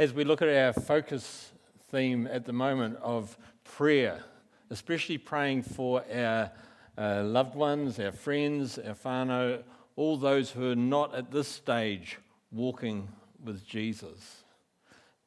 [0.00, 1.52] as we look at our focus
[1.90, 4.18] theme at the moment of prayer,
[4.70, 6.50] especially praying for our
[6.96, 9.62] uh, loved ones, our friends, our whānau,
[9.96, 12.16] all those who are not at this stage
[12.50, 13.08] walking
[13.44, 14.42] with Jesus.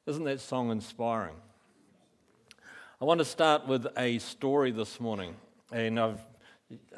[0.08, 1.36] Isn't that song inspiring?
[3.00, 5.36] I want to start with a story this morning,
[5.72, 6.22] and I've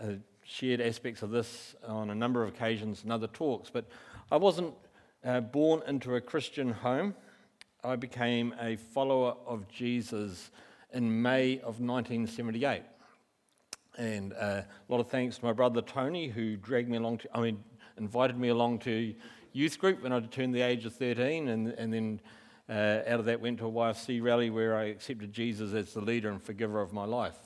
[0.01, 0.13] uh,
[0.45, 3.83] shared aspects of this on a number of occasions in other talks, but
[4.31, 4.73] I wasn't
[5.25, 7.15] uh, born into a Christian home.
[7.85, 10.49] I became a follower of Jesus
[10.91, 12.81] in May of 1978.
[13.97, 17.37] And uh, a lot of thanks to my brother Tony, who dragged me along to,
[17.37, 17.63] I mean,
[17.97, 19.13] invited me along to
[19.53, 22.21] youth group when I turned the age of 13, and, and then
[22.67, 26.01] uh, out of that went to a YFC rally where I accepted Jesus as the
[26.01, 27.37] leader and forgiver of my life.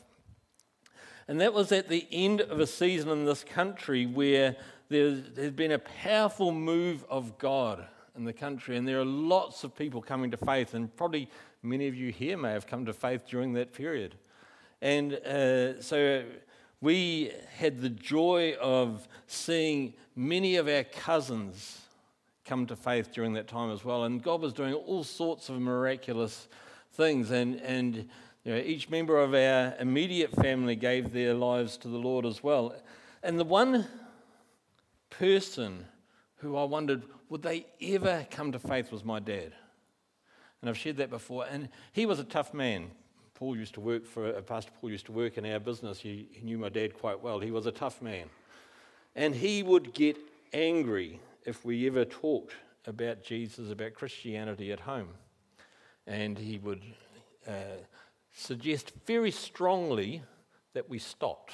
[1.28, 4.56] And that was at the end of a season in this country where
[4.88, 9.64] there's, there's been a powerful move of God in the country, and there are lots
[9.64, 11.30] of people coming to faith, and probably
[11.64, 14.16] many of you here may have come to faith during that period.
[14.82, 16.24] And uh, so
[16.82, 21.82] we had the joy of seeing many of our cousins
[22.46, 24.06] come to faith during that time as well.
[24.06, 26.48] And God was doing all sorts of miraculous
[26.94, 27.32] things.
[27.32, 27.96] And, and
[28.44, 32.42] you know, each member of our immediate family gave their lives to the Lord as
[32.42, 32.74] well.
[33.22, 33.86] And the one
[35.10, 35.86] person
[36.38, 39.54] who I wondered, would they ever come to faith was my dad.
[40.62, 41.46] And I've shared that before.
[41.50, 42.92] And he was a tough man.
[43.36, 46.00] Paul used to work for, uh, Pastor Paul used to work in our business.
[46.00, 47.40] He, he knew my dad quite well.
[47.40, 48.28] He was a tough man.
[49.16, 50.18] And he would get
[50.52, 52.54] angry if we ever talked
[52.86, 55.10] about Jesus, about Christianity at home.
[56.06, 56.82] And he would
[57.48, 57.78] uh,
[58.34, 60.24] suggest very strongly
[60.74, 61.54] that we stopped.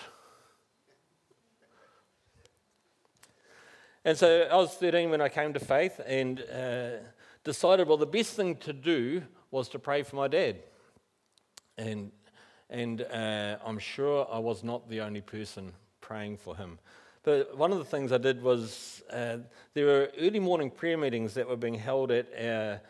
[4.05, 6.89] And so I was 13 when I came to faith and uh,
[7.43, 10.57] decided, well, the best thing to do was to pray for my dad.
[11.75, 12.11] And,
[12.69, 16.77] and uh, I'm sure I was not the only person praying for him.
[17.23, 19.37] But one of the things I did was uh,
[19.73, 22.81] there were early morning prayer meetings that were being held at our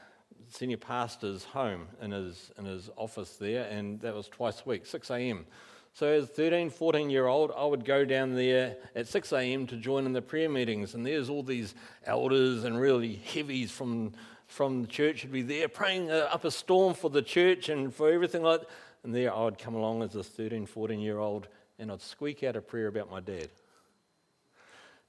[0.50, 4.86] senior pastor's home in his, in his office there, and that was twice a week,
[4.86, 5.46] 6 a.m.
[5.96, 9.66] So, as a 13, 14 year old, I would go down there at 6 a.m.
[9.68, 11.74] to join in the prayer meetings, and there's all these
[12.06, 14.12] elders and really heavies from
[14.48, 17.94] from the church would be there praying uh, up a storm for the church and
[17.94, 18.70] for everything like that.
[19.04, 21.48] And there I would come along as a 13, 14 year old
[21.80, 23.50] and I'd squeak out a prayer about my dad.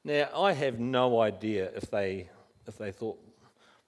[0.05, 2.29] Now, I have no idea if they,
[2.67, 3.19] if they thought,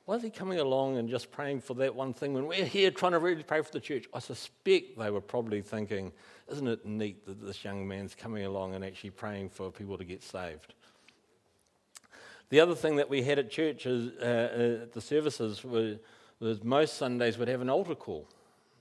[0.05, 2.91] why is he coming along and just praying for that one thing when we're here
[2.91, 4.07] trying to really pray for the church?
[4.15, 6.13] I suspect they were probably thinking,
[6.51, 10.05] isn't it neat that this young man's coming along and actually praying for people to
[10.05, 10.75] get saved?
[12.51, 15.99] The other thing that we had at church is, uh, uh, at the services was,
[16.41, 18.27] was most Sundays would have an altar call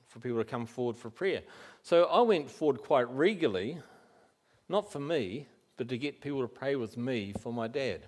[0.07, 1.41] for people to come forward for prayer.
[1.83, 3.79] So I went forward quite regularly,
[4.69, 8.01] not for me, but to get people to pray with me for my dad.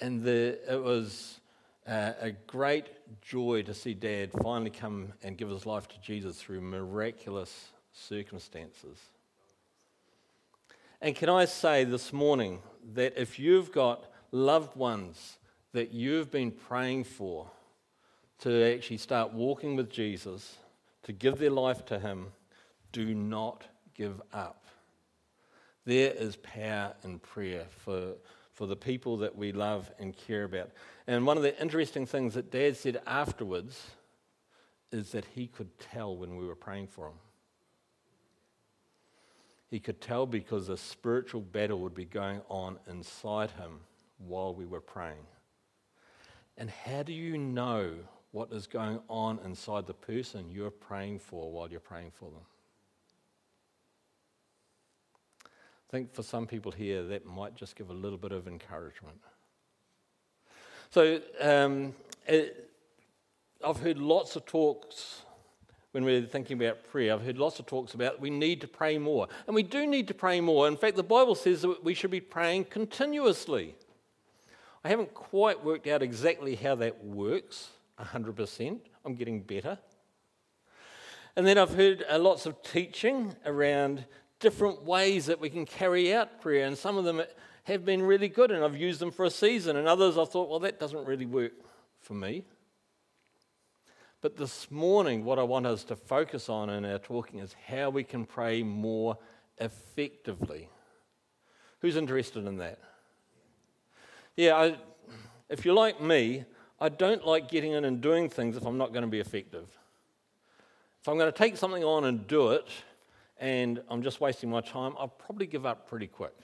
[0.00, 1.38] And the, it was
[1.86, 2.86] uh, a great
[3.20, 8.98] joy to see dad finally come and give his life to Jesus through miraculous circumstances.
[11.00, 12.60] And can I say this morning
[12.94, 15.38] that if you've got loved ones
[15.72, 17.50] that you've been praying for
[18.40, 20.56] to actually start walking with Jesus,
[21.02, 22.28] to give their life to Him,
[22.92, 24.64] do not give up.
[25.84, 28.14] There is power in prayer for,
[28.54, 30.70] for the people that we love and care about.
[31.06, 33.80] And one of the interesting things that Dad said afterwards
[34.92, 37.14] is that he could tell when we were praying for him.
[39.68, 43.80] He could tell because a spiritual battle would be going on inside him
[44.18, 45.26] while we were praying.
[46.56, 47.94] And how do you know
[48.30, 52.44] what is going on inside the person you're praying for while you're praying for them?
[55.44, 55.48] I
[55.94, 59.16] think for some people here, that might just give a little bit of encouragement.
[60.90, 61.94] So, um,
[62.26, 62.68] it,
[63.64, 65.22] I've heard lots of talks
[65.92, 67.14] when we're thinking about prayer.
[67.14, 69.28] I've heard lots of talks about we need to pray more.
[69.46, 70.66] And we do need to pray more.
[70.66, 73.76] In fact, the Bible says that we should be praying continuously.
[74.82, 77.68] I haven't quite worked out exactly how that works
[78.00, 78.80] 100%.
[79.04, 79.78] I'm getting better.
[81.36, 84.06] And then I've heard uh, lots of teaching around
[84.44, 86.66] different ways that we can carry out prayer.
[86.66, 87.22] And some of them
[87.64, 89.78] have been really good, and I've used them for a season.
[89.78, 91.52] And others I thought, well, that doesn't really work
[92.02, 92.44] for me.
[94.20, 97.88] But this morning, what I want us to focus on in our talking is how
[97.88, 99.16] we can pray more
[99.56, 100.68] effectively.
[101.80, 102.78] Who's interested in that?
[104.36, 104.76] Yeah, I,
[105.48, 106.44] if you're like me,
[106.78, 109.68] I don't like getting in and doing things if I'm not going to be effective.
[111.00, 112.66] If I'm going to take something on and do it,
[113.38, 116.34] and I'm just wasting my time, I'll probably give up pretty quick.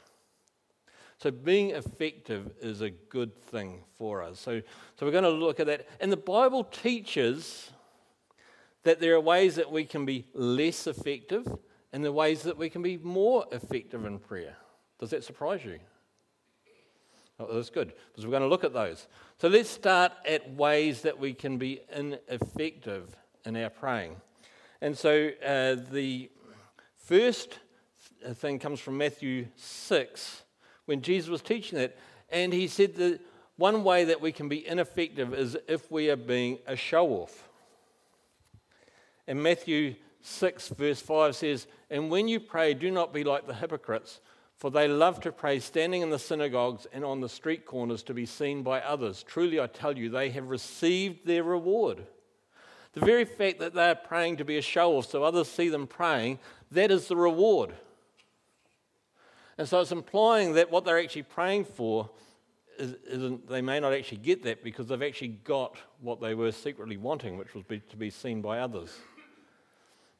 [1.18, 4.40] So, being effective is a good thing for us.
[4.40, 4.62] So,
[4.98, 5.86] so we're going to look at that.
[6.00, 7.70] And the Bible teaches
[8.84, 11.46] that there are ways that we can be less effective
[11.92, 14.56] and the ways that we can be more effective in prayer.
[14.98, 15.78] Does that surprise you?
[17.38, 19.08] Oh, that's good, because we're going to look at those.
[19.38, 23.16] So let's start at ways that we can be ineffective
[23.46, 24.16] in our praying.
[24.82, 26.30] And so uh, the
[27.10, 27.58] first
[28.34, 30.42] thing comes from Matthew 6,
[30.84, 31.98] when Jesus was teaching that.
[32.28, 33.20] And he said that
[33.56, 37.48] one way that we can be ineffective is if we are being a show off.
[39.26, 43.54] And Matthew 6, verse 5 says, And when you pray, do not be like the
[43.54, 44.20] hypocrites
[44.60, 48.12] for they love to pray standing in the synagogues and on the street corners to
[48.12, 49.22] be seen by others.
[49.22, 52.06] Truly, I tell you, they have received their reward.
[52.92, 55.68] The very fact that they are praying to be a show off so others see
[55.68, 56.40] them praying,
[56.72, 57.72] that is the reward.
[59.58, 62.10] And so it's implying that what they're actually praying for
[62.78, 66.50] is, not they may not actually get that because they've actually got what they were
[66.50, 68.96] secretly wanting, which was be, to be seen by others.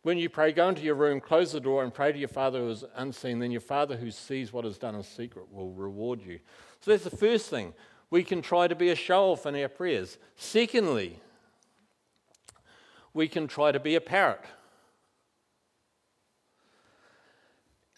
[0.03, 2.59] When you pray, go into your room, close the door, and pray to your Father
[2.61, 3.39] who is unseen.
[3.39, 6.39] Then your Father who sees what is done in secret will reward you.
[6.81, 7.75] So that's the first thing.
[8.11, 10.19] We can try to be a show off in our prayers.
[10.37, 11.21] Secondly,
[13.13, 14.45] we can try to be a parrot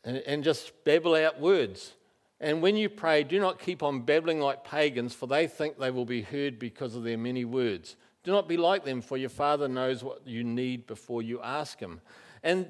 [0.04, 1.92] and, and just babble out words.
[2.40, 5.90] And when you pray, do not keep on babbling like pagans, for they think they
[5.90, 7.96] will be heard because of their many words.
[8.24, 11.78] Do not be like them, for your Father knows what you need before you ask
[11.78, 12.00] Him.
[12.42, 12.68] And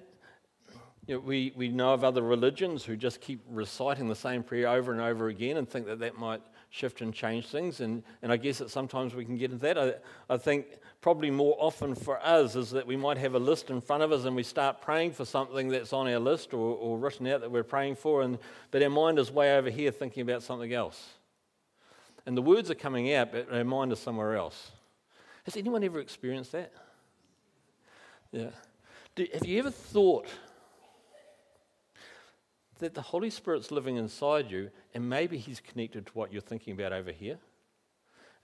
[1.06, 4.68] you know, we, we know of other religions who just keep reciting the same prayer
[4.68, 6.42] over and over again and think that that might
[6.72, 7.80] shift and change things.
[7.80, 9.78] And, and I guess that sometimes we can get into that.
[9.78, 9.94] I,
[10.30, 13.80] I think probably more often for us is that we might have a list in
[13.80, 16.98] front of us and we start praying for something that's on our list or, or
[16.98, 18.38] written out that we're praying for, and,
[18.70, 21.10] but our mind is way over here thinking about something else.
[22.24, 24.70] And the words are coming out, but our mind is somewhere else.
[25.44, 26.72] Has anyone ever experienced that?
[28.30, 28.50] Yeah.
[29.14, 30.26] Do, have you ever thought
[32.82, 36.74] that the Holy Spirit's living inside you and maybe He's connected to what you're thinking
[36.74, 37.38] about over here?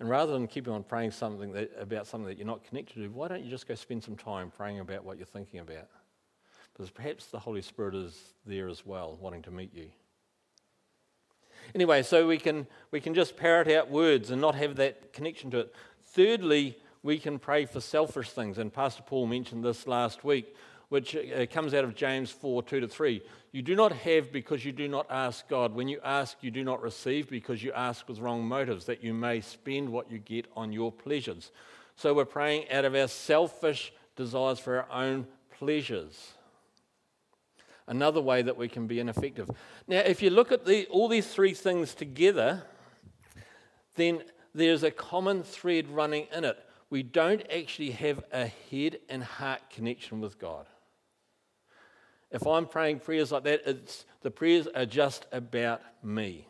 [0.01, 3.09] And rather than keeping on praying something that, about something that you're not connected to,
[3.09, 5.89] why don't you just go spend some time praying about what you're thinking about?
[6.73, 9.91] Because perhaps the Holy Spirit is there as well, wanting to meet you.
[11.75, 15.51] Anyway, so we can, we can just parrot out words and not have that connection
[15.51, 15.75] to it.
[16.03, 18.59] Thirdly, we can pray for selfish things.
[18.59, 20.55] And Pastor Paul mentioned this last week,
[20.89, 23.23] which uh, comes out of James 4 2 to 3.
[23.53, 25.75] You do not have because you do not ask God.
[25.75, 29.15] When you ask, you do not receive because you ask with wrong motives, that you
[29.15, 31.51] may spend what you get on your pleasures.
[31.97, 35.27] So we're praying out of our selfish desires for our own
[35.59, 36.33] pleasures.
[37.87, 39.51] Another way that we can be ineffective.
[39.87, 42.63] Now, if you look at the, all these three things together,
[43.97, 44.23] then
[44.55, 46.59] there's a common thread running in it
[46.91, 50.67] we don't actually have a head and heart connection with God.
[52.31, 56.47] If I'm praying prayers like that, it's, the prayers are just about me.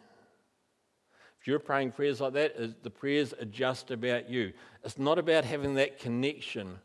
[1.41, 4.53] If you're praying prayers like that, the prayers are just about you.
[4.85, 6.79] It's not about having that connection,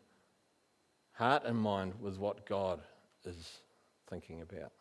[1.13, 2.81] heart and mind, with what God
[3.25, 3.59] is
[4.09, 4.71] thinking about,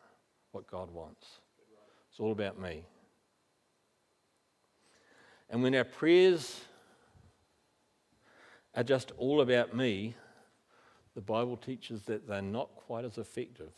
[0.51, 1.25] what God wants.
[2.11, 2.83] It's all about me.
[5.49, 6.61] And when our prayers
[8.75, 10.15] are just all about me,
[11.15, 13.71] the Bible teaches that they're not quite as effective.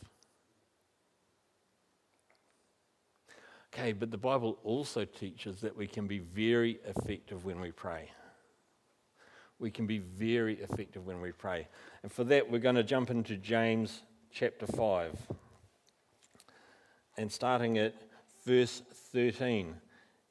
[3.72, 8.10] Okay, but the Bible also teaches that we can be very effective when we pray.
[9.58, 11.68] We can be very effective when we pray.
[12.02, 15.16] And for that, we're going to jump into James chapter 5.
[17.16, 17.94] And starting at
[18.44, 18.82] verse
[19.12, 19.74] 13.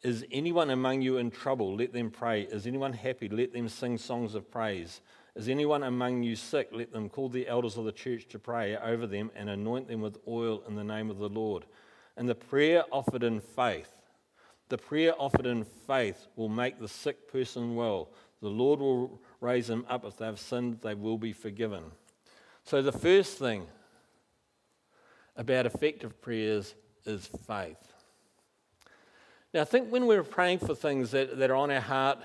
[0.03, 1.75] Is anyone among you in trouble?
[1.75, 2.43] Let them pray.
[2.43, 3.27] Is anyone happy?
[3.27, 5.01] Let them sing songs of praise.
[5.35, 6.69] Is anyone among you sick?
[6.71, 10.01] Let them call the elders of the church to pray over them and anoint them
[10.01, 11.65] with oil in the name of the Lord.
[12.17, 13.91] And the prayer offered in faith,
[14.69, 18.09] the prayer offered in faith will make the sick person well.
[18.41, 20.05] The Lord will raise them up.
[20.05, 21.83] If they have sinned, they will be forgiven.
[22.63, 23.67] So, the first thing
[25.35, 26.73] about effective prayers
[27.05, 27.77] is faith.
[29.53, 32.19] Now, I think when we're praying for things that, that are on our heart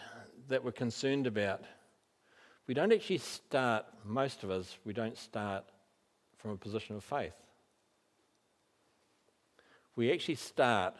[0.48, 1.62] that we're concerned about,
[2.66, 5.64] we don't actually start, most of us, we don't start
[6.38, 7.34] from a position of faith.
[10.00, 10.94] We actually start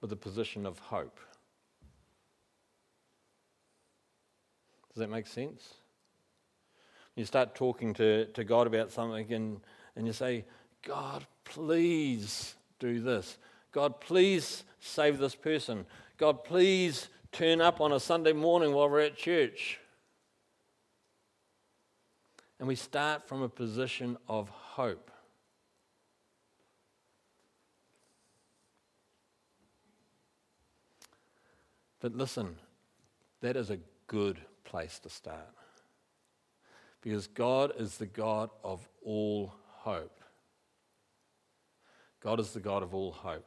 [0.00, 1.20] with a position of hope.
[4.88, 5.74] Does that make sense?
[7.16, 9.60] You start talking to, to God about something and,
[9.94, 10.46] and you say,
[10.88, 13.36] God, please do this.
[13.72, 15.84] God, please save this person.
[16.16, 19.80] God, please turn up on a Sunday morning while we're at church.
[22.58, 25.10] And we start from a position of hope.
[32.00, 32.56] But listen,
[33.40, 35.54] that is a good place to start.
[37.00, 40.20] Because God is the God of all hope.
[42.20, 43.46] God is the God of all hope.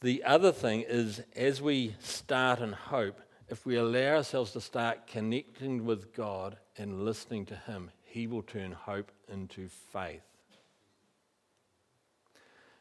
[0.00, 5.06] The other thing is, as we start in hope, if we allow ourselves to start
[5.06, 10.22] connecting with God and listening to Him, He will turn hope into faith.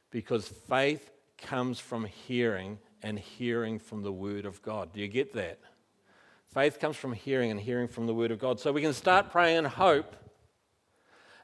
[0.10, 4.94] Because faith comes from hearing, and hearing from the Word of God.
[4.94, 5.60] Do you get that?
[6.54, 8.60] Faith comes from hearing, and hearing from the Word of God.
[8.60, 10.16] So we can start praying in hope.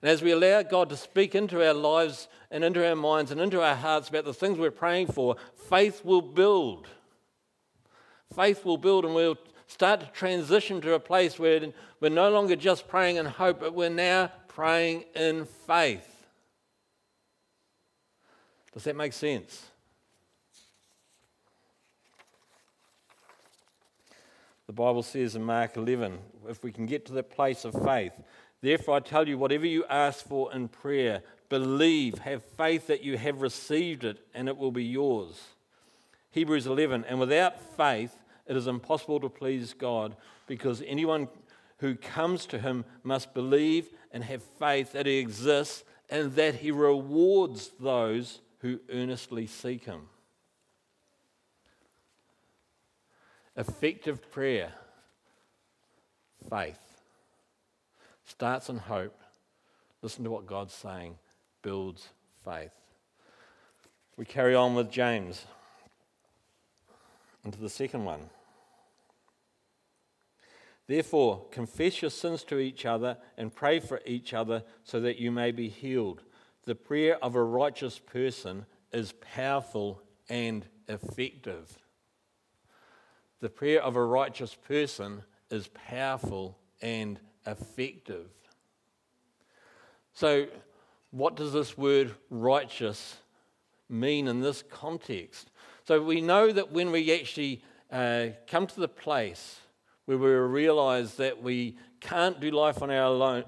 [0.02, 3.42] And as we allow God to speak into our lives and into our minds and
[3.42, 5.36] into our hearts about the things we're praying for,
[5.68, 6.88] faith will build.
[8.34, 9.38] Faith will build, and we'll
[9.68, 13.74] start to transition to a place where we're no longer just praying in hope, but
[13.74, 16.26] we're now praying in faith.
[18.72, 19.66] Does that make sense?
[24.70, 28.14] The Bible says in Mark 11, if we can get to that place of faith,
[28.62, 33.18] therefore I tell you, whatever you ask for in prayer, believe, have faith that you
[33.18, 35.42] have received it, and it will be yours.
[36.30, 41.30] Hebrews 11, and without faith, it is impossible to please God because anyone
[41.80, 46.70] who comes to him must believe and have faith that he exists and that he
[46.70, 50.10] rewards those who earnestly seek him.
[53.60, 54.72] Effective prayer,
[56.50, 56.80] faith,
[58.24, 59.20] starts in hope.
[60.02, 61.16] Listen to what God's saying,
[61.62, 62.08] builds
[62.46, 62.72] faith.
[64.16, 65.44] We carry on with James
[67.44, 68.30] into the second one.
[70.88, 75.32] Therefore, confess your sins to each other and pray for each other so that you
[75.32, 76.24] may be healed.
[76.64, 81.78] The prayer of a righteous person is powerful and effective.
[83.42, 88.28] The prayer of a righteous person is powerful and effective.
[90.14, 90.48] So,
[91.12, 93.18] what does this word righteous
[93.88, 95.50] mean in this context?
[95.88, 99.60] So, we know that when we actually uh, come to the place
[100.06, 103.44] where we realize that we can't do life on our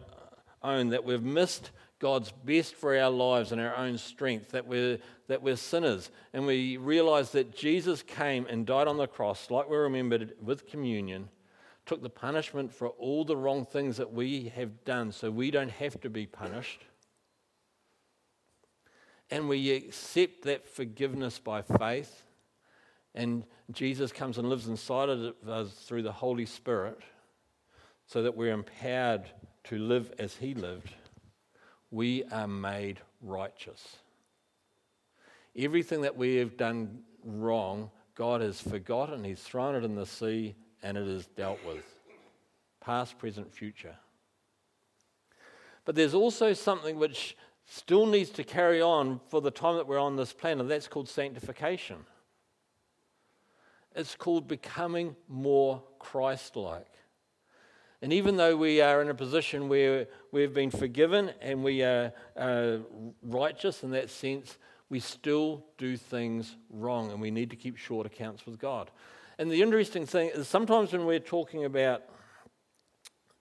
[0.63, 1.71] own, that we've missed
[2.01, 6.45] God's best for our lives and our own strength, that we're that we're sinners and
[6.45, 11.29] we realize that Jesus came and died on the cross, like we remembered with communion,
[11.85, 15.71] took the punishment for all the wrong things that we have done so we don't
[15.71, 16.81] have to be punished.
[19.29, 22.25] And we accept that forgiveness by faith.
[23.15, 26.99] And Jesus comes and lives inside of us through the Holy Spirit
[28.05, 29.23] so that we're empowered
[29.65, 30.93] to live as He lived.
[31.91, 33.97] We are made righteous.
[35.55, 40.55] Everything that we have done wrong, God has forgotten, He's thrown it in the sea,
[40.81, 41.83] and it is dealt with.
[42.79, 43.95] Past, present, future.
[45.85, 49.99] But there's also something which still needs to carry on for the time that we're
[49.99, 50.67] on this planet.
[50.67, 51.97] That's called sanctification.
[53.95, 56.87] It's called becoming more Christ like.
[58.01, 62.11] And even though we are in a position where we've been forgiven and we are
[62.35, 62.77] uh,
[63.21, 64.57] righteous in that sense,
[64.89, 68.89] we still do things wrong and we need to keep short accounts with God.
[69.37, 72.03] And the interesting thing is sometimes when we're talking about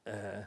[0.07, 0.45] uh,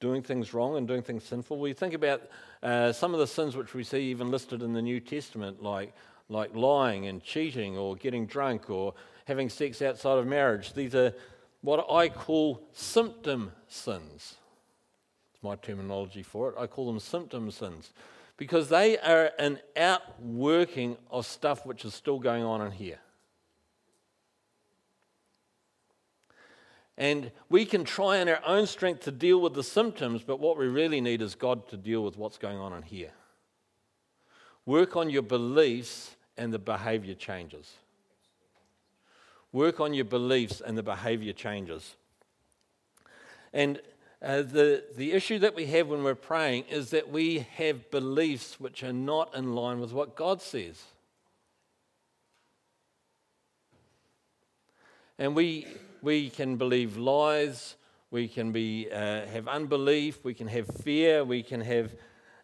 [0.00, 2.22] doing things wrong and doing things sinful, we think about
[2.62, 5.92] uh, some of the sins which we see even listed in the New Testament, like,
[6.28, 8.94] like lying and cheating or getting drunk or
[9.26, 10.72] having sex outside of marriage.
[10.72, 11.12] These are
[11.66, 14.36] what I call symptom sins.
[15.34, 16.54] It's my terminology for it.
[16.56, 17.92] I call them symptom sins
[18.36, 23.00] because they are an outworking of stuff which is still going on in here.
[26.96, 30.56] And we can try in our own strength to deal with the symptoms, but what
[30.56, 33.10] we really need is God to deal with what's going on in here.
[34.66, 37.72] Work on your beliefs and the behavior changes.
[39.56, 41.96] Work on your beliefs and the behavior changes.
[43.54, 43.80] And
[44.20, 48.60] uh, the, the issue that we have when we're praying is that we have beliefs
[48.60, 50.82] which are not in line with what God says.
[55.18, 55.66] And we,
[56.02, 57.76] we can believe lies,
[58.10, 61.92] we can be, uh, have unbelief, we can have fear, we can have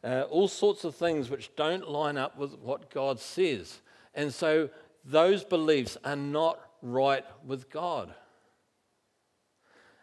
[0.03, 3.83] uh, all sorts of things which don't line up with what God says.
[4.15, 4.71] And so
[5.05, 8.13] those beliefs are not right with God.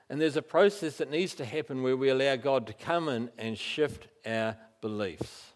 [0.09, 3.29] And there's a process that needs to happen where we allow God to come in
[3.37, 5.53] and shift our beliefs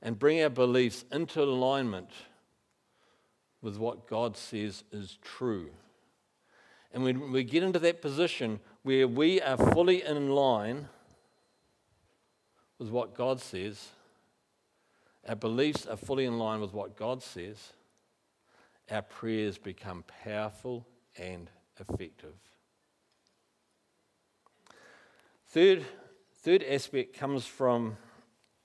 [0.00, 2.10] and bring our beliefs into alignment
[3.60, 5.70] with what God says is true.
[6.92, 10.88] And when we get into that position where we are fully in line
[12.78, 13.90] with what God says,
[15.26, 17.72] our beliefs are fully in line with what God says,
[18.90, 20.86] our prayers become powerful
[21.16, 21.48] and
[21.78, 22.34] effective.
[25.48, 25.84] Third,
[26.40, 27.96] third aspect comes from,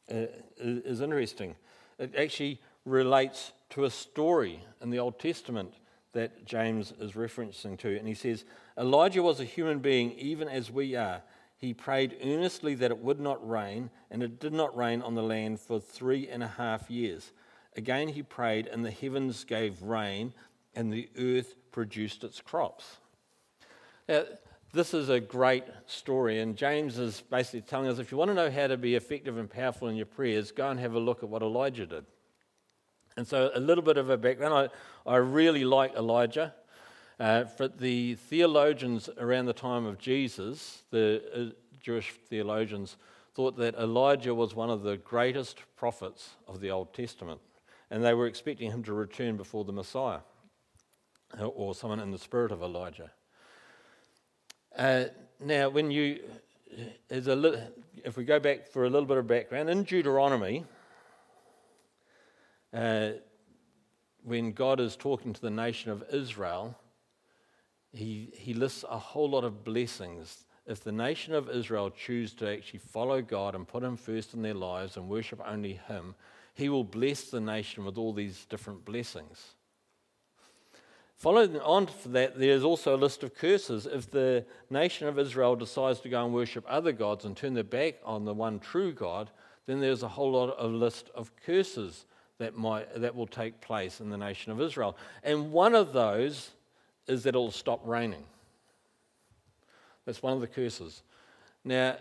[0.09, 1.55] uh, is interesting.
[1.99, 5.73] It actually relates to a story in the Old Testament
[6.13, 7.97] that James is referencing to.
[7.97, 8.45] And he says,
[8.77, 11.21] Elijah was a human being, even as we are.
[11.57, 15.23] He prayed earnestly that it would not rain, and it did not rain on the
[15.23, 17.31] land for three and a half years.
[17.77, 20.33] Again he prayed, and the heavens gave rain,
[20.75, 22.97] and the earth produced its crops.
[24.09, 24.23] Now,
[24.73, 28.35] this is a great story, and James is basically telling us if you want to
[28.35, 31.23] know how to be effective and powerful in your prayers, go and have a look
[31.23, 32.05] at what Elijah did.
[33.15, 34.71] And so, a little bit of a background.
[35.05, 36.53] I, I really like Elijah.
[37.19, 42.97] Uh, for the theologians around the time of Jesus, the uh, Jewish theologians,
[43.33, 47.39] thought that Elijah was one of the greatest prophets of the Old Testament,
[47.89, 50.19] and they were expecting him to return before the Messiah,
[51.39, 53.11] or someone in the spirit of Elijah.
[54.77, 55.05] Uh,
[55.39, 56.19] now, when you,
[57.11, 57.59] a li-
[58.03, 60.65] if we go back for a little bit of background, in Deuteronomy,
[62.73, 63.11] uh,
[64.23, 66.75] when God is talking to the nation of Israel,
[67.93, 70.45] he, he lists a whole lot of blessings.
[70.65, 74.41] If the nation of Israel choose to actually follow God and put Him first in
[74.41, 76.13] their lives and worship only Him,
[76.57, 79.53] He will bless the nation with all these different blessings.
[81.15, 83.85] Following on from that, there's also a list of curses.
[83.85, 87.63] If the nation of Israel decides to go and worship other gods and turn their
[87.63, 89.29] back on the one true God,
[89.67, 92.05] then there's a whole lot of list of curses
[92.39, 94.97] that, might, that will take place in the nation of Israel.
[95.21, 96.49] And one of those
[97.05, 98.23] is that it'll stop raining.
[100.05, 101.03] That's one of the curses.
[101.63, 101.97] Now,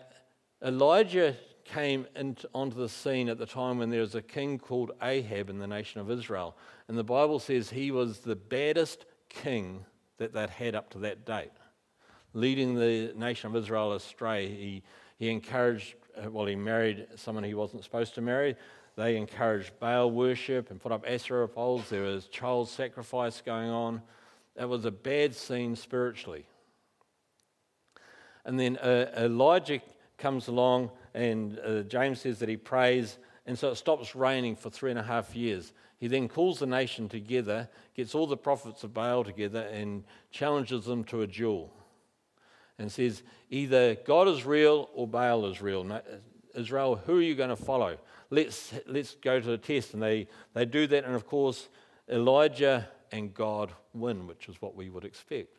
[0.62, 1.37] Elijah
[1.72, 5.50] came into, onto the scene at the time when there was a king called Ahab
[5.50, 6.57] in the nation of Israel.
[6.88, 9.85] And the Bible says he was the baddest king
[10.18, 11.52] that they'd had up to that date,
[12.33, 14.48] leading the nation of Israel astray.
[14.48, 14.83] He,
[15.18, 18.57] he encouraged, uh, well, he married someone he wasn't supposed to marry.
[18.96, 21.90] They encouraged Baal worship and put up Asherah poles.
[21.90, 24.02] There was child sacrifice going on.
[24.59, 26.46] It was a bad scene spiritually.
[28.46, 29.81] And then uh, Elijah
[30.18, 34.70] comes along, and uh, James says that he prays, and so it stops raining for
[34.70, 35.72] three and a half years.
[35.98, 40.85] He then calls the nation together, gets all the prophets of Baal together, and challenges
[40.85, 41.72] them to a duel.
[42.79, 46.02] And says, either God is real or Baal is real.
[46.55, 47.96] Israel, who are you going to follow?
[48.29, 49.94] Let's, let's go to the test.
[49.94, 51.68] And they, they do that, and of course,
[52.11, 55.57] Elijah and God win, which is what we would expect.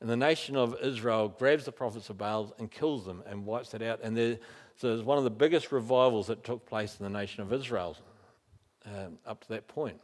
[0.00, 3.74] And the nation of Israel grabs the prophets of Baal and kills them and wipes
[3.74, 4.00] it out.
[4.02, 4.38] And there,
[4.76, 7.96] so it's one of the biggest revivals that took place in the nation of Israel
[8.86, 10.00] um, up to that point.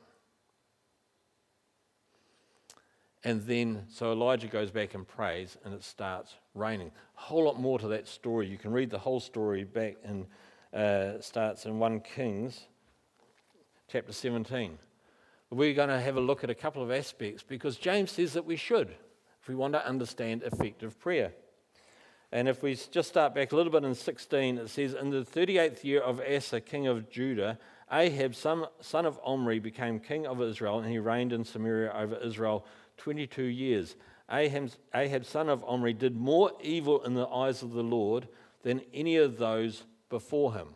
[3.25, 6.93] And then, so Elijah goes back and prays, and it starts raining.
[7.17, 8.47] A whole lot more to that story.
[8.47, 10.27] You can read the whole story back and
[10.73, 12.67] uh, starts in 1 Kings
[13.89, 14.79] chapter 17.
[15.51, 18.45] We're going to have a look at a couple of aspects because James says that
[18.45, 18.95] we should
[19.47, 21.33] if we want to understand effective prayer.
[22.33, 25.23] And if we just start back a little bit in 16, it says, In the
[25.23, 27.57] 38th year of Asa, king of Judah,
[27.93, 28.67] Ahab, son,
[29.07, 33.95] of Omri, became king of Israel, and he reigned in Samaria over Israel 22 years.
[34.29, 38.27] Ahab, Ahab, son of Omri, did more evil in the eyes of the Lord
[38.65, 40.71] than any of those before him.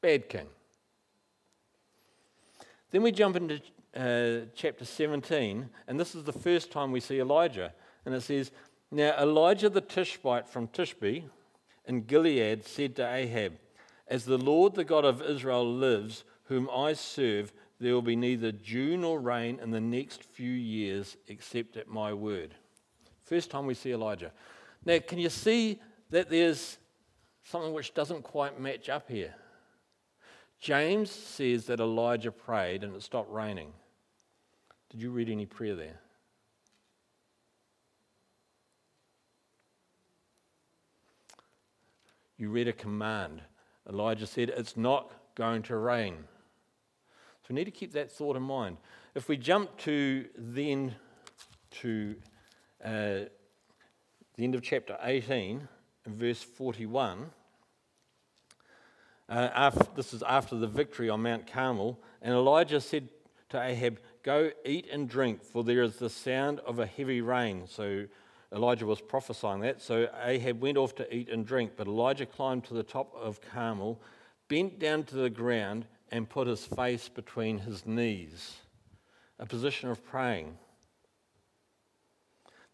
[0.00, 0.48] Bad king.
[2.90, 3.60] Then we jump into
[3.96, 7.72] uh, chapter 17, and this is the first time we see Elijah.
[8.04, 8.50] And it says,
[8.90, 11.24] Now Elijah the Tishbite from Tishbe
[11.86, 13.54] in Gilead said to Ahab,
[14.08, 18.52] As the Lord the God of Israel lives, whom I serve, there will be neither
[18.52, 22.54] dew nor rain in the next few years except at my word.
[23.24, 24.32] First time we see Elijah.
[24.84, 26.78] Now, can you see that there's
[27.42, 29.34] something which doesn't quite match up here?
[30.60, 33.72] James says that Elijah prayed and it stopped raining.
[34.90, 36.00] Did you read any prayer there?
[42.36, 43.42] You read a command.
[43.88, 46.24] Elijah said, It's not going to rain.
[47.42, 48.78] So we need to keep that thought in mind.
[49.14, 50.94] If we jump to then
[51.82, 52.16] to
[52.84, 53.28] uh,
[54.36, 55.68] the end of chapter 18,
[56.06, 57.30] verse 41,
[59.28, 63.08] uh, after, this is after the victory on Mount Carmel, and Elijah said
[63.50, 67.64] to Ahab, Go eat and drink, for there is the sound of a heavy rain.
[67.68, 68.06] So
[68.54, 69.82] Elijah was prophesying that.
[69.82, 73.40] So Ahab went off to eat and drink, but Elijah climbed to the top of
[73.40, 74.00] Carmel,
[74.48, 78.58] bent down to the ground, and put his face between his knees,
[79.38, 80.56] a position of praying.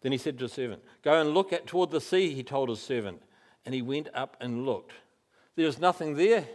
[0.01, 2.69] Then he said to his servant, Go and look at, toward the sea, he told
[2.69, 3.21] his servant.
[3.65, 4.93] And he went up and looked.
[5.55, 6.47] There was nothing there,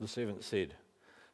[0.00, 0.74] the servant said.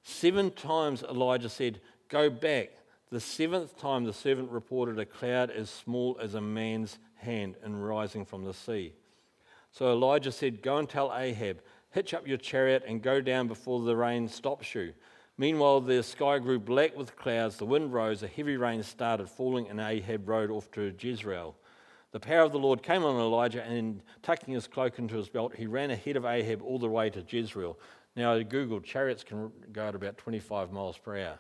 [0.02, 2.70] Seven times Elijah said, Go back.
[3.11, 7.87] The seventh time the servant reported a cloud as small as a man's hand and
[7.87, 8.92] rising from the sea.
[9.70, 13.80] So Elijah said, Go and tell Ahab, hitch up your chariot and go down before
[13.80, 14.92] the rain stops you.
[15.38, 19.68] Meanwhile, the sky grew black with clouds, the wind rose, a heavy rain started falling,
[19.68, 21.56] and Ahab rode off to Jezreel.
[22.12, 25.54] The power of the Lord came on Elijah, and tucking his cloak into his belt,
[25.56, 27.78] he ran ahead of Ahab all the way to Jezreel.
[28.14, 31.38] Now, I googled, chariots can go at about 25 miles per hour.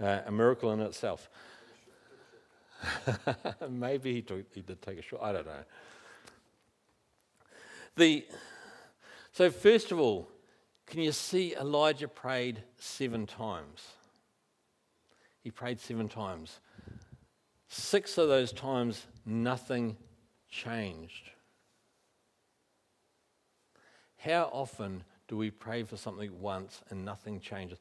[0.00, 1.28] Uh, a miracle in itself.
[3.68, 5.22] Maybe he, took, he did take a shot.
[5.22, 5.64] I don't know.
[7.96, 8.24] The,
[9.32, 10.28] so, first of all,
[10.86, 13.88] can you see Elijah prayed seven times?
[15.40, 16.60] He prayed seven times.
[17.68, 19.96] Six of those times, nothing
[20.48, 21.30] changed.
[24.18, 27.78] How often do we pray for something once and nothing changes?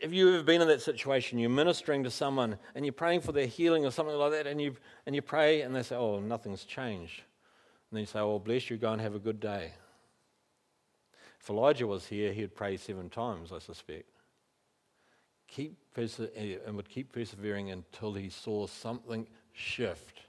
[0.00, 1.38] Have you ever been in that situation?
[1.38, 4.60] You're ministering to someone and you're praying for their healing or something like that, and
[4.60, 7.20] you, and you pray and they say, Oh, nothing's changed.
[7.90, 9.72] And then you say, Oh, bless you, go and have a good day.
[11.40, 14.08] If Elijah was here, he'd pray seven times, I suspect.
[15.46, 20.22] Keep perse- eh, and would keep persevering until he saw something shift.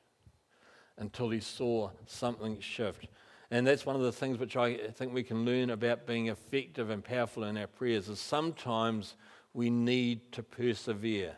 [0.97, 3.07] Until he saw something shift.
[3.49, 6.89] And that's one of the things which I think we can learn about being effective
[6.89, 9.15] and powerful in our prayers is sometimes
[9.53, 11.36] we need to persevere.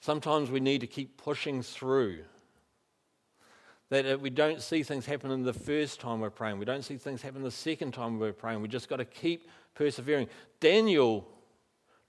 [0.00, 2.24] Sometimes we need to keep pushing through.
[3.90, 6.58] That uh, we don't see things happen in the first time we're praying.
[6.58, 8.60] We don't see things happen the second time we're praying.
[8.60, 10.28] We just got to keep persevering.
[10.60, 11.26] Daniel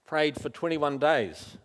[0.04, 1.56] prayed for 21 days,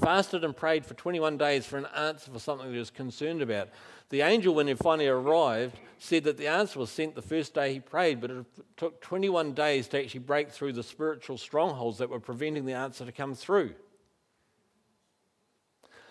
[0.00, 3.42] fasted and prayed for 21 days for an answer for something that he was concerned
[3.42, 3.68] about.
[4.10, 7.74] The angel, when he finally arrived, said that the answer was sent the first day
[7.74, 12.08] he prayed, but it took 21 days to actually break through the spiritual strongholds that
[12.08, 13.74] were preventing the answer to come through.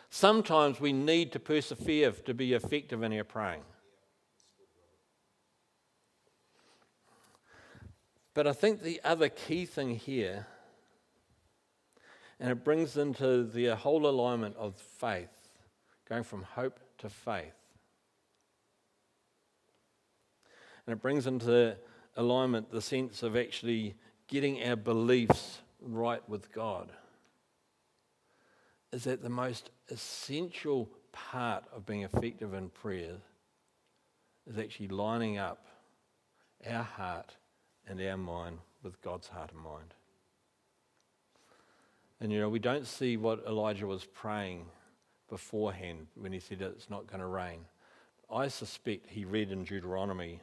[0.10, 3.63] Sometimes we need to persevere to be effective in our praying.
[8.34, 10.45] But I think the other key thing here,
[12.39, 15.50] and it brings into the whole alignment of faith,
[16.08, 17.54] going from hope to faith.
[20.86, 21.76] And it brings into
[22.15, 23.95] alignment the sense of actually
[24.28, 26.91] getting our beliefs right with God.
[28.91, 33.17] Is that the most essential part of being effective in prayer
[34.45, 35.65] is actually lining up
[36.65, 37.36] our heart
[37.88, 39.93] and our mind with God's heart and mind.
[42.19, 44.65] And you know, we don't see what Elijah was praying
[45.30, 47.60] beforehand when he said it's not going to rain.
[48.34, 50.41] I suspect he read in Deuteronomy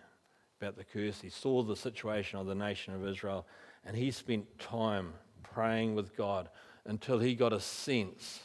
[0.61, 1.21] about the curse.
[1.21, 3.47] He saw the situation of the nation of Israel,
[3.85, 6.49] and he spent time praying with God
[6.85, 8.41] until he got a sense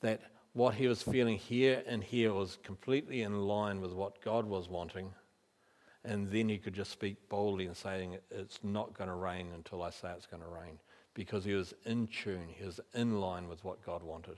[0.00, 0.20] that
[0.52, 4.68] what he was feeling here and here was completely in line with what God was
[4.68, 5.12] wanting.
[6.04, 9.82] And then he could just speak boldly and saying, It's not going to rain until
[9.82, 10.78] I say it's going to rain.
[11.14, 14.36] Because he was in tune, he was in line with what God wanted.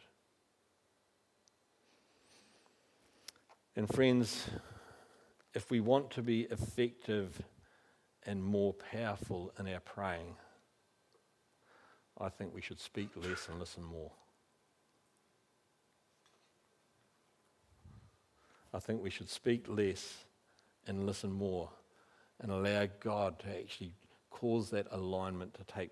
[3.74, 4.48] And friends,
[5.54, 7.42] if we want to be effective
[8.24, 10.36] and more powerful in our praying,
[12.18, 14.12] I think we should speak less and listen more.
[18.72, 20.24] I think we should speak less
[20.86, 21.70] and listen more
[22.40, 23.92] and allow God to actually
[24.30, 25.90] cause that alignment to take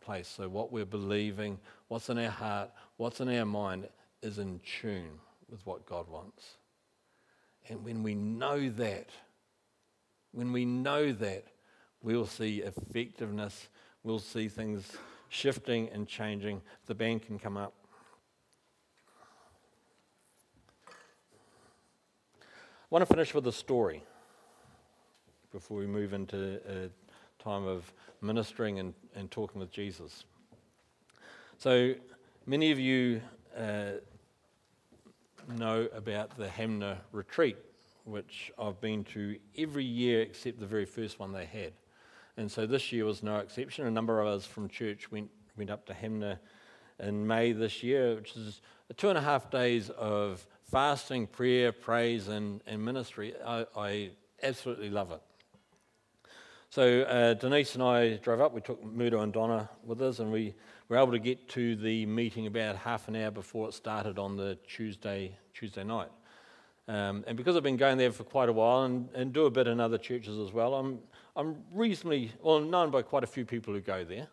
[0.00, 0.28] place.
[0.28, 3.88] So, what we're believing, what's in our heart, what's in our mind
[4.22, 5.18] is in tune
[5.50, 6.56] with what God wants.
[7.68, 9.10] And when we know that,
[10.32, 11.44] when we know that,
[12.02, 13.68] we'll see effectiveness,
[14.02, 14.92] we'll see things
[15.28, 16.62] shifting and changing.
[16.86, 17.74] The band can come up.
[20.88, 20.92] I
[22.90, 24.04] want to finish with a story
[25.52, 30.24] before we move into a time of ministering and, and talking with Jesus.
[31.58, 31.94] So,
[32.46, 33.20] many of you
[33.56, 33.92] uh,
[35.56, 37.56] know about the Hanmer retreat,
[38.04, 41.72] which I've been to every year except the very first one they had.
[42.36, 43.86] And so this year was no exception.
[43.86, 46.38] A number of us from church went, went up to Hanmer
[47.00, 48.60] in May this year, which is
[48.96, 53.34] two and a half days of fasting, prayer, praise, and, and ministry.
[53.44, 54.10] I, I
[54.42, 55.22] absolutely love it.
[56.70, 58.52] So uh, Denise and I drove up.
[58.52, 60.54] We took Mudo and Donna with us, and we
[60.88, 64.36] were able to get to the meeting about half an hour before it started on
[64.36, 66.10] the Tuesday Tuesday night.
[66.88, 69.50] Um, and because I've been going there for quite a while and, and do a
[69.50, 70.98] bit in other churches as well, I'm
[71.34, 74.28] I'm reasonably well known by quite a few people who go there.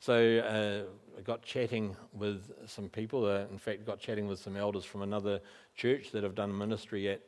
[0.00, 3.24] So uh, I got chatting with some people.
[3.24, 5.40] Uh, in fact, got chatting with some elders from another
[5.76, 7.22] church that I've done ministry at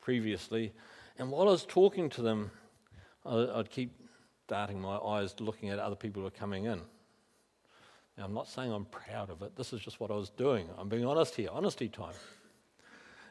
[0.00, 0.72] previously.
[1.18, 2.50] And while I was talking to them,
[3.26, 3.92] I'd keep
[4.48, 6.80] darting my eyes looking at other people who are coming in.
[8.16, 9.56] Now, I'm not saying I'm proud of it.
[9.56, 10.68] This is just what I was doing.
[10.78, 12.14] I'm being honest here, honesty time.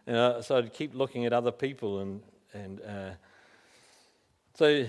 [0.07, 2.21] So I'd keep looking at other people, and,
[2.53, 3.11] and uh,
[4.53, 4.85] so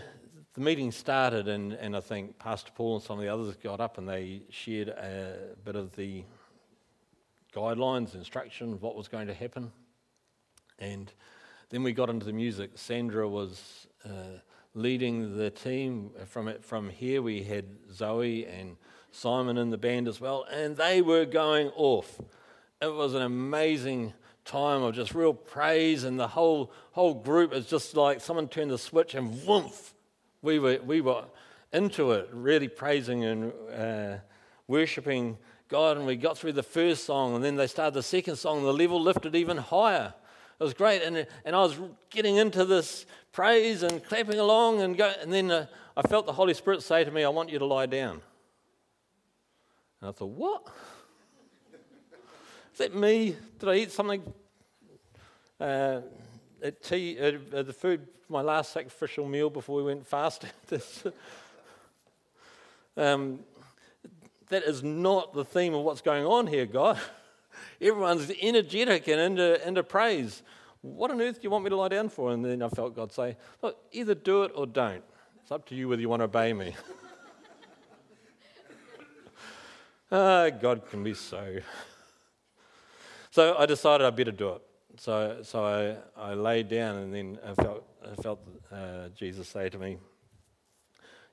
[0.52, 3.80] the meeting started, and, and I think Pastor Paul and some of the others got
[3.80, 6.24] up and they shared a bit of the
[7.54, 9.72] guidelines, instruction, what was going to happen.
[10.78, 11.10] And
[11.70, 12.72] then we got into the music.
[12.74, 14.40] Sandra was uh,
[14.76, 16.10] leading the team.
[16.26, 18.76] From, it, from here, we had Zoe and
[19.10, 22.20] Simon in the band as well, and they were going off.
[22.82, 24.12] It was an amazing
[24.44, 28.70] time of just real praise, and the whole, whole group is just like someone turned
[28.70, 29.94] the switch and whoomph,
[30.42, 31.24] we were, we were
[31.72, 34.18] into it, really praising and uh,
[34.68, 35.96] worshipping God.
[35.96, 38.66] And we got through the first song, and then they started the second song, and
[38.66, 40.14] the level lifted even higher.
[40.58, 41.02] It was great.
[41.02, 41.78] And, and I was
[42.10, 45.66] getting into this praise and clapping along, and, go, and then uh,
[45.96, 48.22] I felt the Holy Spirit say to me, I want you to lie down.
[50.00, 50.66] And I thought, what?
[52.72, 53.36] Is that me?
[53.58, 54.22] Did I eat something
[55.60, 56.00] uh,
[56.62, 60.50] at tea, uh, the food, my last sacrificial meal before we went fasting?
[62.96, 63.40] um,
[64.48, 66.98] that is not the theme of what's going on here, God.
[67.80, 70.42] Everyone's energetic and into, into praise.
[70.80, 72.32] What on earth do you want me to lie down for?
[72.32, 75.02] And then I felt God say, Look, either do it or don't.
[75.42, 76.74] It's up to you whether you want to obey me.
[80.12, 81.58] ah, God can be so.
[83.30, 84.62] So I decided I'd better do it.
[84.98, 88.40] So, so I, I laid down and then I felt, I felt
[88.72, 89.98] uh, Jesus say to me,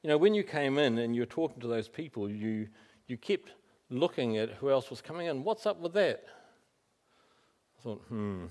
[0.02, 2.68] You know, when you came in and you were talking to those people, you,
[3.08, 3.52] you kept
[3.94, 5.44] looking at who else was coming in.
[5.44, 6.24] What's up with that?
[7.80, 8.46] I thought, hmm.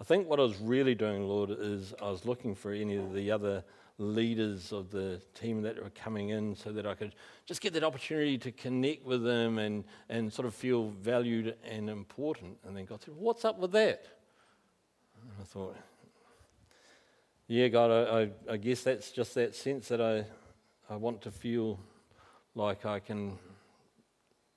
[0.00, 3.12] I think what I was really doing, Lord, is I was looking for any of
[3.12, 3.64] the other
[3.98, 7.82] leaders of the team that were coming in so that I could just get that
[7.82, 12.58] opportunity to connect with them and, and sort of feel valued and important.
[12.64, 14.04] And then God said, What's up with that?
[15.20, 15.76] And I thought,
[17.48, 20.24] Yeah, God, I, I, I guess that's just that sense that I,
[20.88, 21.80] I want to feel
[22.54, 23.36] like I can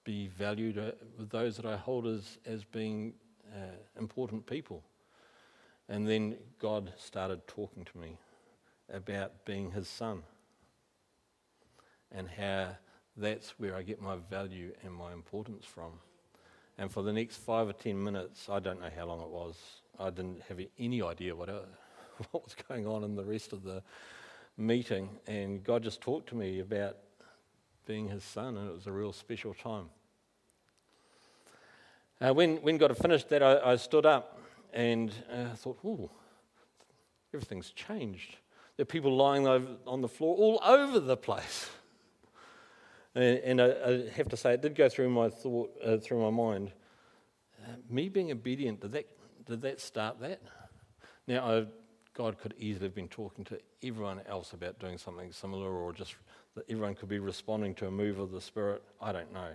[0.04, 3.14] be valued uh, with those that I hold as, as being
[3.54, 4.84] uh, important people.
[5.90, 8.18] And then God started talking to me
[8.92, 10.24] about being his son
[12.12, 12.70] and how
[13.18, 15.94] that's where I get my value and my importance from.
[16.78, 19.58] And for the next five or ten minutes, I don't know how long it was,
[20.00, 21.60] I didn't have any idea what, uh,
[22.32, 23.84] what was going on in the rest of the
[24.58, 25.10] meeting.
[25.28, 26.98] And God just talked to me about
[27.92, 29.90] being his son, and it was a real special time.
[32.22, 34.40] Uh, when, when God had finished that, I, I stood up
[34.72, 36.10] and uh, thought, ooh,
[37.34, 38.38] everything's changed.
[38.78, 41.70] There are people lying on the floor all over the place.
[43.14, 46.22] And, and I, I, have to say, it did go through my thought, uh, through
[46.22, 46.72] my mind.
[47.62, 49.08] Uh, me being obedient, did that,
[49.46, 50.42] did that start that?
[51.28, 51.66] Now, I,
[52.14, 56.16] God could easily have been talking to everyone else about doing something similar, or just
[56.56, 58.84] that everyone could be responding to a move of the Spirit.
[59.02, 59.52] I don't know.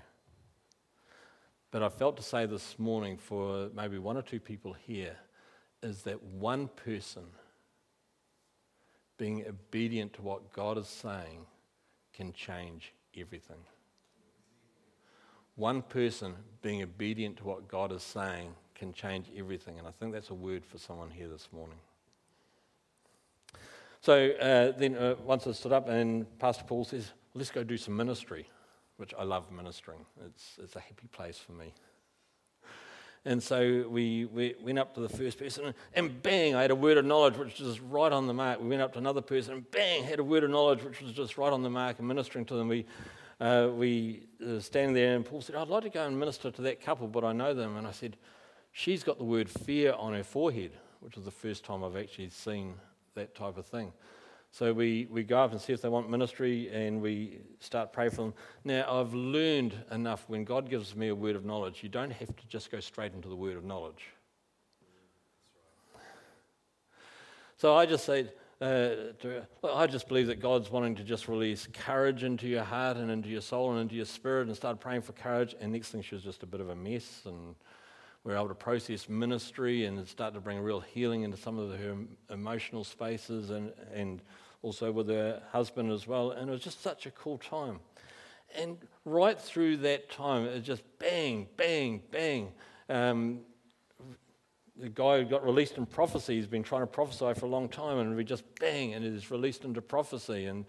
[1.70, 5.16] But I felt to say this morning for maybe one or two people here
[5.82, 7.24] is that one person
[9.18, 11.46] being obedient to what God is saying
[12.14, 13.59] can change everything.
[15.54, 19.78] One person being obedient to what God is saying can change everything.
[19.78, 21.78] And I think that's a word for someone here this morning.
[24.06, 27.76] So uh, then, uh, once I stood up, and Pastor Paul says, Let's go do
[27.76, 28.48] some ministry,
[28.98, 30.06] which I love ministering.
[30.24, 31.74] It's, it's a happy place for me.
[33.24, 36.76] And so we, we went up to the first person, and bang, I had a
[36.76, 38.60] word of knowledge which was right on the mark.
[38.60, 41.10] We went up to another person, and bang, had a word of knowledge which was
[41.10, 42.68] just right on the mark, and ministering to them.
[42.68, 42.86] We,
[43.40, 46.62] uh, we uh, standing there, and Paul said, I'd like to go and minister to
[46.62, 47.76] that couple, but I know them.
[47.76, 48.16] And I said,
[48.70, 52.30] She's got the word fear on her forehead, which was the first time I've actually
[52.30, 52.74] seen
[53.16, 53.92] that type of thing.
[54.52, 58.12] So we, we go up and see if they want ministry and we start praying
[58.12, 58.35] for them.
[58.64, 62.35] Now, I've learned enough when God gives me a word of knowledge, you don't have
[62.35, 64.05] to just go straight into the word of knowledge.
[67.59, 71.68] So I just say, uh, to, I just believe that God's wanting to just release
[71.72, 75.02] courage into your heart and into your soul and into your spirit and start praying
[75.02, 75.55] for courage.
[75.61, 77.22] And next thing, she was just a bit of a mess.
[77.26, 77.55] And
[78.26, 81.96] were able to process ministry and start to bring real healing into some of her
[82.30, 84.20] emotional spaces and, and
[84.62, 86.32] also with her husband as well.
[86.32, 87.78] And it was just such a cool time.
[88.58, 92.52] And right through that time, it just bang, bang, bang.
[92.88, 93.40] Um,
[94.76, 97.68] the guy who got released in prophecy has been trying to prophesy for a long
[97.68, 100.46] time, and we just bang, and it is released into prophecy.
[100.46, 100.64] And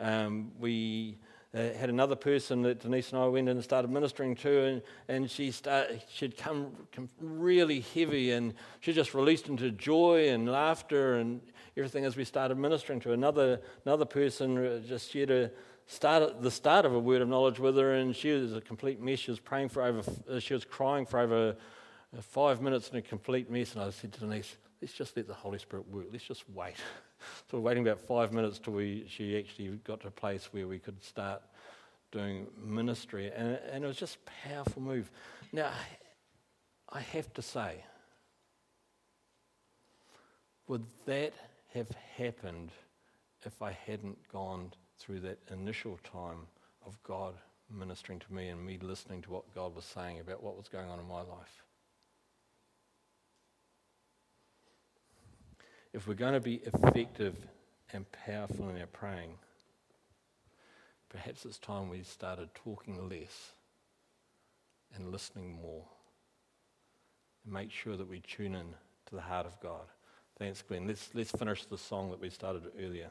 [0.00, 1.18] um, we
[1.56, 4.82] uh, had another person that Denise and I went in and started ministering to, and,
[5.08, 10.48] and she start, she'd come, come really heavy, and she just released into joy and
[10.48, 11.40] laughter and
[11.76, 14.58] everything as we started ministering to another another person.
[14.58, 15.50] Uh, just shared a
[15.86, 19.00] start the start of a word of knowledge with her, and she was a complete
[19.00, 19.20] mess.
[19.20, 21.56] She was praying for over, uh, she was crying for over
[22.16, 25.26] uh, five minutes in a complete mess, and I said to Denise, "Let's just let
[25.26, 26.06] the Holy Spirit work.
[26.12, 26.76] Let's just wait."
[27.50, 30.68] so we're waiting about five minutes till we she actually got to a place where
[30.68, 31.42] we could start
[32.12, 35.10] doing ministry, and, and it was just a powerful move.
[35.52, 35.72] Now,
[36.88, 37.82] I have to say,
[40.68, 41.32] would that
[41.74, 42.70] have happened
[43.44, 46.46] if I hadn't gone through that initial time
[46.86, 47.34] of God
[47.68, 50.88] ministering to me and me listening to what God was saying about what was going
[50.88, 51.65] on in my life?
[55.96, 57.34] If we're going to be effective
[57.94, 59.30] and powerful in our praying,
[61.08, 63.52] perhaps it's time we started talking less
[64.94, 65.84] and listening more.
[67.42, 68.66] And make sure that we tune in
[69.06, 69.86] to the heart of God.
[70.38, 70.86] Thanks, Glenn.
[70.86, 73.08] Let's, let's finish the song that we started earlier.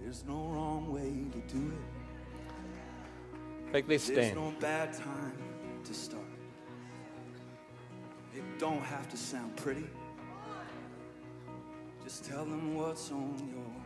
[0.00, 1.70] There's no wrong way to do
[3.74, 3.86] it.
[3.86, 4.18] This stand.
[4.18, 5.36] There's no bad time
[5.84, 6.31] to start.
[8.34, 9.86] It don't have to sound pretty.
[12.02, 13.81] Just tell them what's on your